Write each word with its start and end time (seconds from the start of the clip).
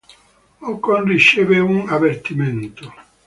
Ocon 0.61 1.05
riceve 1.05 1.59
un 1.59 1.87
avvertimento. 1.87 2.91